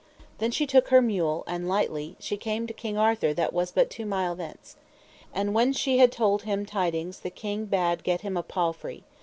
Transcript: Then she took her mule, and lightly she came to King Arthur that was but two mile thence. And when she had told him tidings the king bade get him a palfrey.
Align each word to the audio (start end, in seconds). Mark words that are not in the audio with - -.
Then 0.39 0.49
she 0.49 0.65
took 0.65 0.87
her 0.87 0.99
mule, 0.99 1.43
and 1.45 1.69
lightly 1.69 2.15
she 2.17 2.35
came 2.35 2.65
to 2.65 2.73
King 2.73 2.97
Arthur 2.97 3.35
that 3.35 3.53
was 3.53 3.71
but 3.71 3.91
two 3.91 4.07
mile 4.07 4.33
thence. 4.33 4.75
And 5.31 5.53
when 5.53 5.73
she 5.73 5.99
had 5.99 6.11
told 6.11 6.41
him 6.41 6.65
tidings 6.65 7.19
the 7.19 7.29
king 7.29 7.65
bade 7.65 8.03
get 8.03 8.21
him 8.21 8.35
a 8.35 8.41
palfrey. 8.41 9.03